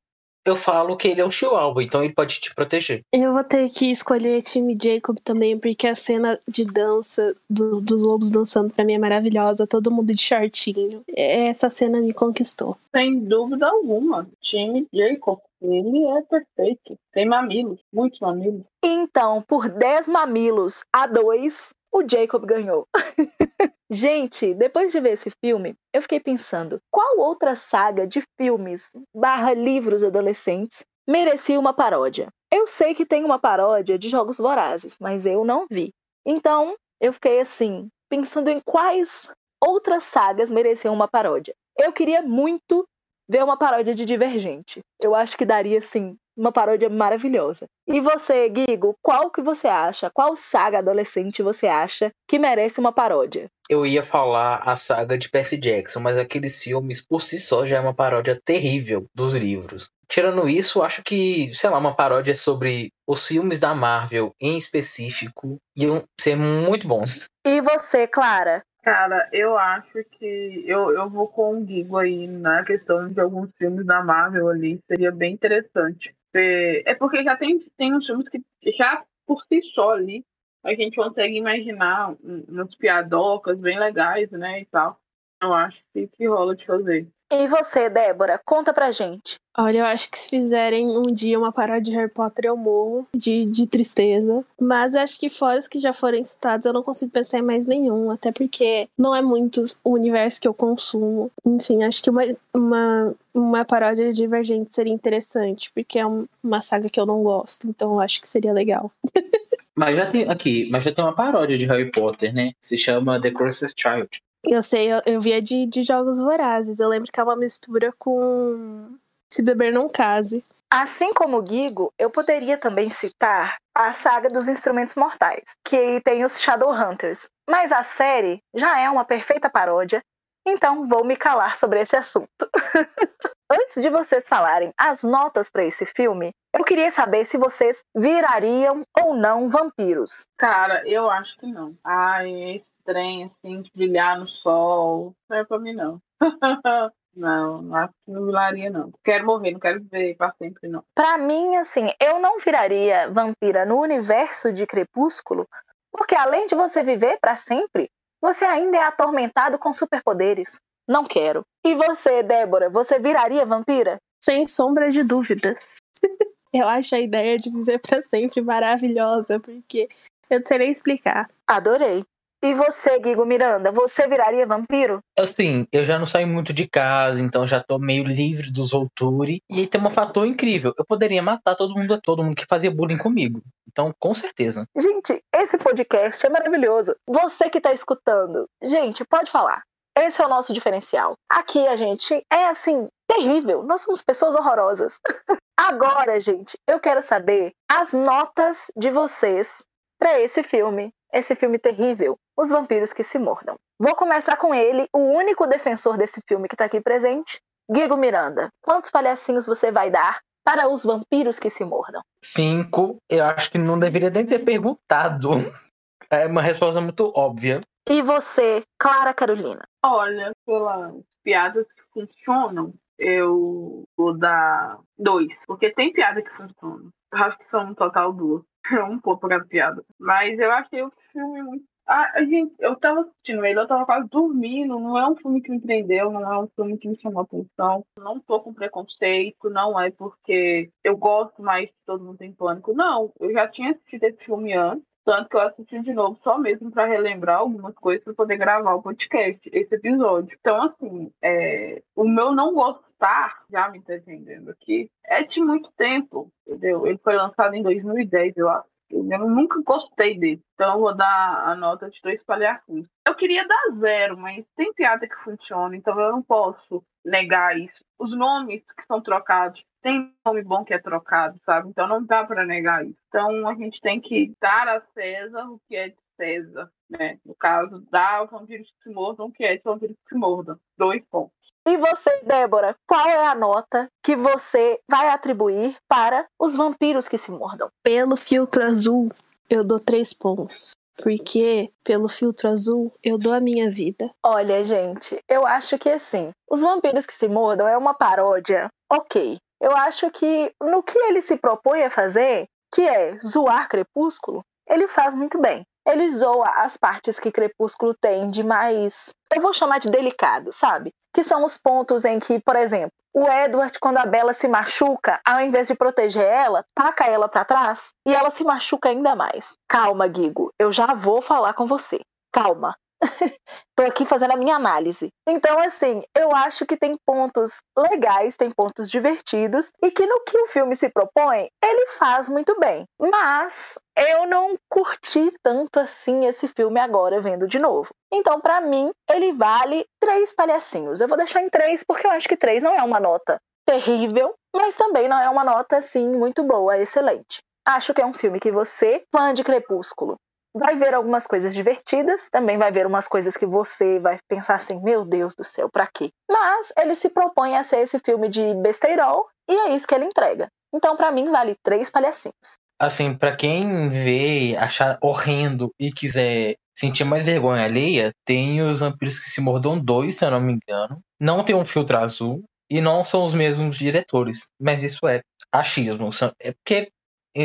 [0.46, 3.02] Eu falo que ele é um chihuahua, então ele pode te proteger.
[3.13, 8.02] Eu vou ter que escolher time Jacob também, porque a cena de dança do- dos
[8.02, 11.02] lobos dançando pra mim é maravilhosa, todo mundo de shortinho.
[11.15, 12.78] Essa cena me conquistou.
[12.96, 14.26] Sem dúvida alguma.
[14.41, 16.98] Time Jacob, ele é perfeito.
[17.12, 18.65] Tem mamilos, muitos mamilos.
[18.84, 22.88] Então, por 10 mamilos a 2, o Jacob ganhou.
[23.89, 29.54] Gente, depois de ver esse filme, eu fiquei pensando, qual outra saga de filmes barra
[29.54, 32.28] livros adolescentes merecia uma paródia?
[32.52, 35.93] Eu sei que tem uma paródia de Jogos Vorazes, mas eu não vi.
[36.26, 41.56] Então, eu fiquei assim, pensando em quais outras sagas mereciam uma paródia.
[41.78, 42.86] Eu queria muito
[43.28, 44.80] ver uma paródia de Divergente.
[45.02, 47.66] Eu acho que daria, assim, uma paródia maravilhosa.
[47.88, 50.10] E você, Guigo, qual que você acha?
[50.13, 53.50] Qual saga adolescente você acha que merece uma paródia?
[53.70, 57.78] Eu ia falar a saga de Percy Jackson, mas aqueles filmes por si só já
[57.78, 59.90] é uma paródia terrível dos livros.
[60.08, 65.58] Tirando isso, acho que, sei lá, uma paródia sobre os filmes da Marvel em específico
[65.76, 67.26] iam ser muito bons.
[67.46, 68.63] E você, Clara?
[68.84, 73.56] Cara, eu acho que eu, eu vou com o Gigo aí na questão de alguns
[73.58, 74.80] filmes da Marvel ali.
[74.90, 76.16] Seria bem interessante.
[76.34, 78.42] É, porque já tem, tem uns filmes que
[78.78, 80.26] já por si só ali
[80.63, 84.62] a gente consegue imaginar um- umas piadocas bem legais, né?
[84.62, 85.00] E tal.
[85.42, 87.08] Eu acho que, que rola de fazer.
[87.30, 88.40] E você, Débora?
[88.46, 89.36] Conta pra gente.
[89.58, 93.06] Olha, eu acho que se fizerem um dia uma paródia de Harry Potter, eu morro
[93.13, 94.46] de, de tristeza.
[94.62, 97.66] Mas acho que fora os que já foram citados, eu não consigo pensar em mais
[97.66, 98.10] nenhum.
[98.12, 101.30] Até porque não é muito o universo que eu consumo.
[101.46, 102.22] Enfim, acho que uma,
[102.54, 105.70] uma, uma paródia de Divergente seria interessante.
[105.74, 107.68] Porque é um- uma saga que eu não gosto.
[107.68, 108.90] Então eu acho que seria legal.
[109.76, 112.54] Mas já tem aqui, mas já tem uma paródia de Harry Potter, né?
[112.60, 114.10] Se chama The Cursed Child.
[114.43, 116.80] Eu sei, eu, eu via de, de Jogos Vorazes.
[116.80, 118.97] Eu lembro que é uma mistura com
[119.32, 120.43] Se Beber Não Case.
[120.69, 126.26] Assim como o Gigo, eu poderia também citar a saga dos Instrumentos Mortais, que tem
[126.26, 127.30] os Shadowhunters.
[127.50, 130.04] Mas a série já é uma perfeita paródia,
[130.45, 132.28] então vou me calar sobre esse assunto.
[133.50, 138.82] Antes de vocês falarem as notas para esse filme, eu queria saber se vocês virariam
[139.00, 140.26] ou não vampiros.
[140.38, 141.78] Cara, eu acho que não.
[141.82, 146.02] Ai, trem, assim, brilhar no sol, não é pra mim, não.
[147.13, 148.91] não, não acho que não vilaria, não.
[149.04, 150.82] Quero morrer, não quero viver pra sempre, não.
[150.95, 155.45] Pra mim, assim, eu não viraria vampira no universo de Crepúsculo,
[155.91, 157.89] porque além de você viver pra sempre,
[158.21, 160.60] você ainda é atormentado com superpoderes.
[160.88, 161.43] Não quero.
[161.65, 163.97] E você, Débora, você viraria vampira?
[164.23, 165.82] Sem sombra de dúvidas.
[166.54, 169.89] eu acho a ideia de viver pra sempre maravilhosa, porque
[170.30, 171.30] eu não sei nem explicar.
[171.45, 172.06] Adorei.
[172.43, 175.00] E você, Guigo Miranda, você viraria vampiro?
[175.17, 179.41] Assim, eu já não saio muito de casa, então já tô meio livre dos Volturi.
[179.50, 180.73] E aí tem um fator incrível.
[180.78, 183.41] Eu poderia matar todo mundo, todo mundo que fazia bullying comigo.
[183.67, 184.65] Então, com certeza.
[184.76, 186.95] Gente, esse podcast é maravilhoso.
[187.08, 189.63] Você que tá escutando, gente, pode falar.
[189.97, 191.15] Esse é o nosso diferencial.
[191.28, 193.63] Aqui a gente é assim, terrível.
[193.63, 195.00] Nós somos pessoas horrorosas.
[195.58, 199.63] Agora, gente, eu quero saber as notas de vocês
[200.00, 200.93] para esse filme.
[201.12, 203.56] Esse filme terrível, Os Vampiros que se Mordam.
[203.80, 207.39] Vou começar com ele, o único defensor desse filme que tá aqui presente,
[207.70, 208.50] Guigo Miranda.
[208.62, 212.02] Quantos palhacinhos você vai dar para os vampiros que se mordam?
[212.24, 215.30] Cinco, eu acho que não deveria nem ter perguntado.
[216.10, 217.60] É uma resposta muito óbvia.
[217.89, 219.67] E você, Clara Carolina?
[219.84, 225.28] Olha, pelas piadas que funcionam, eu vou dar dois.
[225.46, 226.89] Porque tem piada que funciona.
[227.38, 228.43] Que no total duas.
[228.89, 229.84] um pouco pra piada.
[229.99, 231.65] Mas eu achei o filme muito.
[231.89, 234.77] Ah, gente, eu tava assistindo ele, eu tava quase dormindo.
[234.77, 237.86] Não é um filme que me prendeu, não é um filme que me chamou atenção.
[237.97, 242.73] Não tô com preconceito, não é porque eu gosto mais de Todo Mundo Tem Pânico.
[242.73, 244.86] Não, eu já tinha assistido esse filme antes.
[245.08, 248.74] Tanto que eu assisti de novo só mesmo para relembrar algumas coisas para poder gravar
[248.74, 250.38] o podcast, esse episódio.
[250.38, 255.72] Então, assim, é, o meu não gostar, já me tá entendendo aqui, é de muito
[255.78, 256.86] tempo, entendeu?
[256.86, 258.67] Ele foi lançado em 2010, eu acho.
[258.89, 260.43] Eu nunca gostei dele.
[260.56, 262.86] Então eu vou dar a nota de dois palhaços.
[263.08, 267.82] Eu queria dar zero, mas tem piada que funciona, então eu não posso negar isso.
[268.00, 271.70] Os nomes que são trocados, tem nome bom que é trocado, sabe?
[271.70, 272.98] Então não dá para negar isso.
[273.08, 277.20] Então a gente tem que dar a César o que é de César, né?
[277.26, 280.16] No caso, dar aos vampiros que se mordam o que é de vampiros que se
[280.16, 280.60] mordam.
[280.78, 281.34] Dois pontos.
[281.68, 287.18] E você, Débora, qual é a nota que você vai atribuir para os vampiros que
[287.18, 287.70] se mordam?
[287.84, 289.12] Pelo filtro azul,
[289.50, 290.72] eu dou três pontos.
[291.02, 294.10] Porque pelo filtro azul eu dou a minha vida.
[294.24, 299.38] Olha, gente, eu acho que assim, os vampiros que se mordam é uma paródia, ok.
[299.62, 304.88] Eu acho que no que ele se propõe a fazer, que é zoar Crepúsculo, ele
[304.88, 305.64] faz muito bem.
[305.88, 310.91] Ele zoa as partes que Crepúsculo tem de mais, eu vou chamar de delicado, sabe?
[311.13, 315.19] Que são os pontos em que, por exemplo, o Edward, quando a Bella se machuca,
[315.26, 319.56] ao invés de proteger ela, taca ela para trás e ela se machuca ainda mais.
[319.67, 322.02] Calma, Guigo, eu já vou falar com você.
[322.32, 322.76] Calma.
[323.76, 325.10] Tô aqui fazendo a minha análise.
[325.28, 330.38] Então, assim, eu acho que tem pontos legais, tem pontos divertidos, e que no que
[330.40, 332.86] o filme se propõe, ele faz muito bem.
[333.00, 337.90] Mas eu não curti tanto assim esse filme agora vendo de novo.
[338.12, 341.02] Então, para mim, ele vale três palhacinhos.
[341.02, 344.34] Eu vou deixar em três, porque eu acho que três não é uma nota terrível,
[344.56, 347.40] mas também não é uma nota assim muito boa, excelente.
[347.66, 350.16] Acho que é um filme que você, fã de Crepúsculo,
[350.56, 354.82] vai ver algumas coisas divertidas, também vai ver umas coisas que você vai pensar assim,
[354.82, 356.10] meu Deus do céu, pra quê?
[356.30, 360.06] Mas ele se propõe a ser esse filme de besteirol e é isso que ele
[360.06, 360.50] entrega.
[360.74, 362.58] Então, para mim, vale três palhacinhos.
[362.80, 369.18] Assim, para quem vê, achar horrendo e quiser sentir mais vergonha alheia, tem os vampiros
[369.18, 371.00] que se mordam dois, se eu não me engano.
[371.20, 374.48] Não tem um filtro azul e não são os mesmos diretores.
[374.60, 376.10] Mas isso é achismo.
[376.40, 376.92] É porque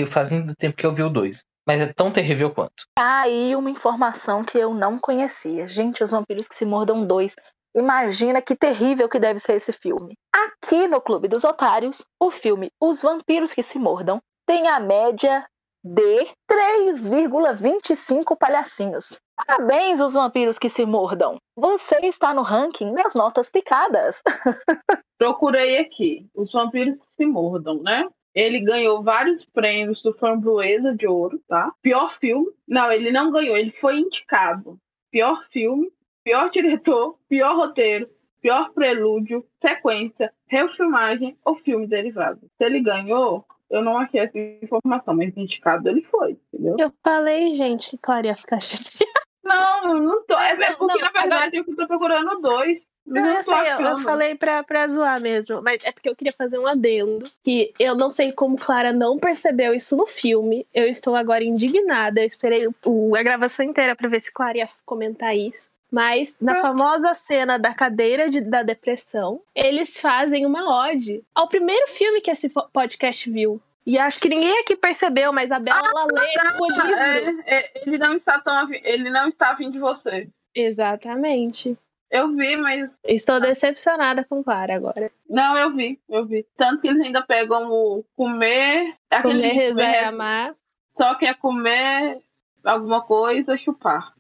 [0.07, 2.87] faz muito tempo que eu vi o dois mas é tão terrível quanto.
[2.95, 5.67] Tá aí uma informação que eu não conhecia.
[5.67, 7.35] Gente, os vampiros que se mordam dois.
[7.75, 10.15] Imagina que terrível que deve ser esse filme.
[10.35, 15.47] Aqui no Clube dos Otários, o filme Os Vampiros que se Mordam tem a média
[15.85, 19.19] de 3,25 palhacinhos.
[19.35, 21.39] Parabéns, os vampiros que se mordam.
[21.57, 24.23] Você está no ranking das notas picadas.
[25.19, 26.29] Procurei aqui.
[26.35, 28.07] Os vampiros que se mordam, né?
[28.35, 31.73] Ele ganhou vários prêmios do Framboesa de Ouro, tá?
[31.83, 32.51] Pior filme.
[32.67, 34.79] Não, ele não ganhou, ele foi indicado.
[35.11, 35.93] Pior filme,
[36.25, 38.09] pior diretor, pior roteiro,
[38.41, 42.41] pior prelúdio, sequência, refilmagem ou filme derivado.
[42.57, 46.77] Se ele ganhou, eu não achei essa informação, mas indicado ele foi, entendeu?
[46.79, 48.99] Eu falei, gente, que as caixas.
[49.45, 50.39] Não, não tô.
[50.39, 51.73] É porque, não, na verdade, agora...
[51.73, 52.79] eu tô procurando dois.
[53.07, 56.33] Não, eu sei, eu, eu, falei pra, pra zoar mesmo, mas é porque eu queria
[56.33, 57.29] fazer um adendo.
[57.43, 60.67] Que eu não sei como Clara não percebeu isso no filme.
[60.73, 62.21] Eu estou agora indignada.
[62.21, 65.71] Eu esperei o, a gravação inteira pra ver se Clara ia comentar isso.
[65.91, 71.87] Mas na famosa cena da cadeira de, da depressão, eles fazem uma ode ao primeiro
[71.89, 73.61] filme que esse podcast viu.
[73.85, 77.43] E acho que ninguém aqui percebeu, mas a Bela ah, lê não, o livro.
[77.45, 80.29] É, é, ele não está tão ele não está afim de você.
[80.55, 81.77] Exatamente.
[82.13, 82.91] Eu vi, mas.
[83.05, 85.11] Estou decepcionada com Clara agora.
[85.27, 86.47] Não, eu vi, eu vi.
[86.59, 88.95] Tanto que eles ainda pegam o comer.
[89.23, 90.55] Comer, rezar e amar.
[90.95, 92.23] Só que é comer
[92.63, 94.13] alguma coisa, chupar.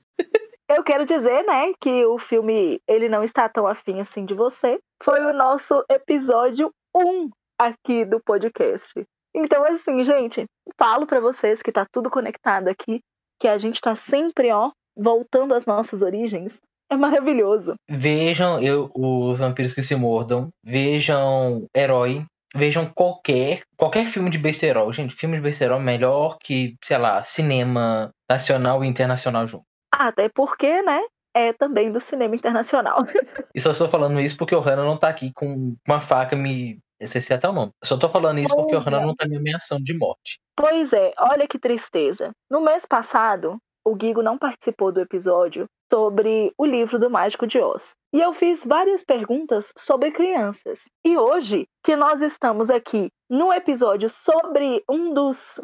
[0.71, 4.81] eu quero dizer, né, que o filme ele não está tão afim assim de você.
[5.03, 7.29] Foi o nosso episódio 1
[7.59, 9.07] aqui do podcast.
[9.35, 10.47] Então, assim, gente,
[10.79, 13.03] falo para vocês que tá tudo conectado aqui,
[13.39, 16.59] que a gente tá sempre, ó, voltando às nossas origens.
[16.93, 17.75] É maravilhoso.
[17.89, 20.51] Vejam eu, os vampiros que se mordam.
[20.63, 22.27] Vejam Herói.
[22.55, 24.93] Vejam qualquer qualquer filme de besterol.
[24.93, 29.65] Gente, filme de besterol é melhor que, sei lá, cinema nacional e internacional junto.
[29.91, 31.01] Até porque, né?
[31.35, 32.99] É também do cinema internacional.
[33.55, 36.79] E só estou falando isso porque o Hannah não tá aqui com uma faca me.
[37.01, 37.73] Esqueci até o nome.
[37.83, 38.85] Só tô falando isso porque o Olha.
[38.85, 40.39] Hannah não tá me ameaçando de morte.
[40.55, 42.33] Pois é, olha que tristeza.
[42.51, 47.59] No mês passado, o Guigo não participou do episódio sobre o livro do Mágico de
[47.59, 47.93] Oz.
[48.15, 50.85] E eu fiz várias perguntas sobre crianças.
[51.05, 55.61] E hoje, que nós estamos aqui no episódio sobre um dos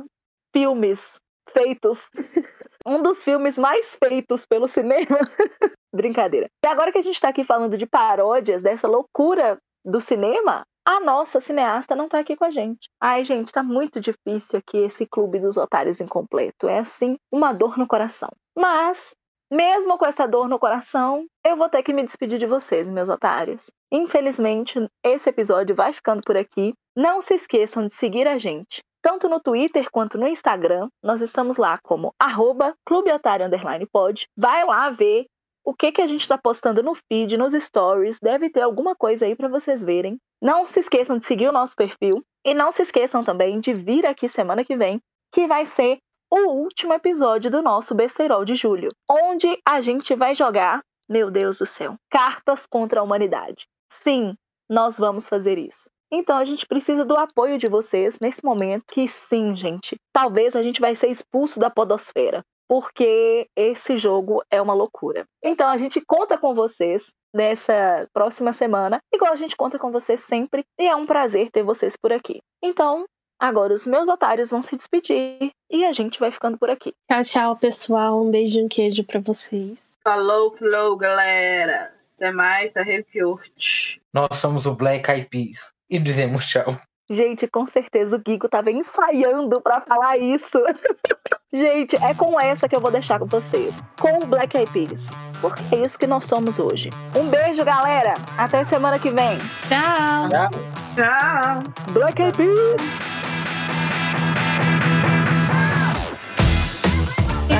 [0.54, 1.18] filmes
[1.50, 2.10] feitos,
[2.86, 5.18] um dos filmes mais feitos pelo cinema.
[5.94, 6.48] Brincadeira.
[6.64, 11.00] E agora que a gente tá aqui falando de paródias, dessa loucura do cinema, a
[11.00, 12.88] nossa cineasta não tá aqui com a gente.
[12.98, 16.66] Ai, gente, tá muito difícil aqui esse clube dos otários incompleto.
[16.66, 18.30] É assim, uma dor no coração.
[18.56, 19.14] Mas,
[19.52, 23.10] mesmo com essa dor no coração, eu vou ter que me despedir de vocês, meus
[23.10, 23.70] otários.
[23.92, 26.72] Infelizmente, esse episódio vai ficando por aqui.
[26.96, 28.80] Não se esqueçam de seguir a gente.
[29.02, 34.26] Tanto no Twitter quanto no Instagram, nós estamos lá como arroba Clube Otário Underline Pod.
[34.34, 35.26] Vai lá ver
[35.68, 38.18] o que, que a gente está postando no feed, nos stories.
[38.18, 40.16] Deve ter alguma coisa aí para vocês verem.
[40.40, 42.24] Não se esqueçam de seguir o nosso perfil.
[42.42, 44.98] E não se esqueçam também de vir aqui semana que vem,
[45.30, 45.98] que vai ser
[46.32, 51.58] o último episódio do nosso Besteirol de Julho, onde a gente vai jogar, meu Deus
[51.58, 53.66] do céu, cartas contra a humanidade.
[53.92, 54.34] Sim,
[54.70, 55.90] nós vamos fazer isso.
[56.10, 60.62] Então a gente precisa do apoio de vocês nesse momento, que sim, gente, talvez a
[60.62, 65.24] gente vai ser expulso da podosfera, porque esse jogo é uma loucura.
[65.42, 70.20] Então a gente conta com vocês nessa próxima semana, igual a gente conta com vocês
[70.20, 72.40] sempre, e é um prazer ter vocês por aqui.
[72.62, 73.06] Então,
[73.38, 76.92] agora os meus otários vão se despedir e a gente vai ficando por aqui.
[77.10, 78.22] Tchau, tchau, pessoal.
[78.22, 79.78] Um beijo e um queijo pra vocês.
[80.04, 81.94] Falou, falou, galera.
[82.16, 84.02] Até mais, arrepiou-te.
[84.12, 85.72] Nós somos o Black Eyed Peas.
[85.88, 86.76] E dizemos tchau.
[87.10, 90.58] Gente, com certeza o Guigo tava ensaiando pra falar isso.
[91.50, 93.82] Gente, é com essa que eu vou deixar com vocês.
[93.98, 95.08] Com o Black Eyed Peas.
[95.40, 96.90] Porque é isso que nós somos hoje.
[97.16, 98.14] Um beijo, galera.
[98.36, 99.38] Até semana que vem.
[99.68, 100.28] Tchau!
[100.28, 100.50] Tchau.
[100.94, 101.92] Tchau.
[101.92, 103.17] Black Eyed Peas.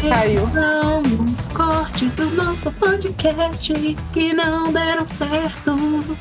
[0.01, 0.41] Já caiu.
[0.53, 3.75] São os cortes do nosso podcast
[4.13, 5.75] que não deram certo.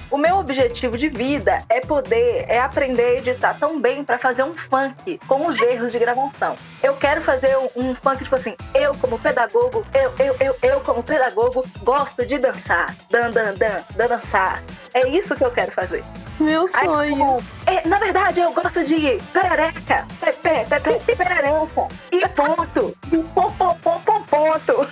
[0.10, 4.44] O meu objetivo de vida é poder, é aprender a editar tão bem pra fazer
[4.44, 6.56] um funk com os erros de gravação.
[6.82, 10.80] Eu quero fazer um, um funk tipo assim, eu como pedagogo, eu, eu, eu, eu
[10.82, 14.64] como pedagogo gosto de dançar, dan, dan, dan, dan, dançar.
[14.94, 16.04] É isso que eu quero fazer.
[16.40, 17.16] Meu Aí, sonho.
[17.16, 23.67] tipo, é, na verdade, eu gosto de perereca, pepe, pepe, perereca, e ponto, e pom,
[23.76, 24.88] pom, pom, ponto.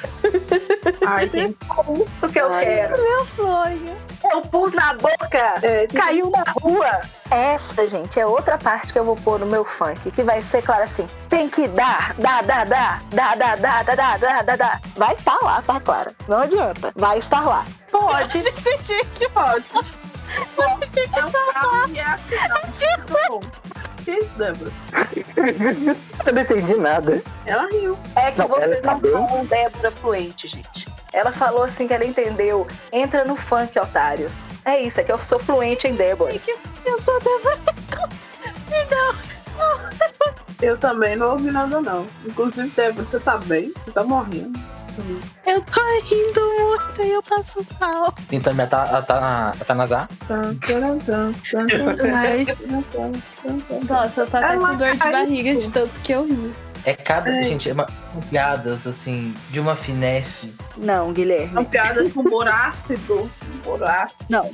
[1.07, 1.57] Ai, gente.
[1.61, 2.65] Isso que eu Ai.
[2.65, 2.97] quero.
[3.01, 3.97] Meu sonho.
[4.31, 7.01] Eu pus na boca, É, caiu na rua.
[7.29, 10.61] Essa, gente, é outra parte que eu vou pôr no meu funk, que vai ser,
[10.63, 14.55] claro, assim, tem que dar, dá, dá, dá, dá, dá, dá, dá, dá, dá, dá,
[14.55, 14.81] dá.
[14.95, 16.11] Vai estar lá, tá, Clara?
[16.27, 16.91] Não adianta.
[16.95, 17.65] Vai estar lá.
[17.91, 18.39] Pode.
[19.13, 19.65] que pode.
[21.13, 22.59] É um carro e é a final.
[22.65, 23.74] Muito bom.
[24.05, 24.71] Que isso, Débora?
[26.25, 27.21] Eu não entendi nada.
[27.45, 27.97] Ela riu.
[28.15, 29.11] É que Não, vocês não bem.
[29.11, 30.87] falam Débora fluente, gente.
[31.11, 32.67] Ela falou assim que ela entendeu.
[32.93, 34.43] Entra no funk, otários.
[34.63, 36.33] É isso, é que eu sou fluente em Débora.
[36.85, 37.57] Eu sou Débora.
[38.69, 39.15] Perdão.
[40.61, 42.07] Eu também não ouvi nada, não.
[42.25, 43.73] Inclusive, Débora, você tá bem?
[43.85, 44.57] Você tá morrendo.
[45.45, 48.13] Eu tô rindo muito e eu passo mal.
[48.29, 50.09] Tentando me ata- ata- atanasar.
[50.27, 53.11] Tan, taran, tan, tan, tan, Ai, tan, tan,
[53.43, 53.93] tan, tan.
[53.93, 56.53] nossa, eu tô até Ela com dor de barriga de tanto que eu ri.
[56.85, 57.31] É cada.
[57.31, 57.43] Ai.
[57.43, 60.53] Gente, é uma, são piadas, assim, de uma finesse.
[60.77, 61.51] Não, Guilherme.
[61.53, 63.29] São piadas com humor ácido.
[63.65, 64.25] Humor ácido.
[64.29, 64.51] Não.